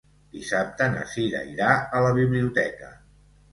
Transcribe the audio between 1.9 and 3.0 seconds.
a la biblioteca.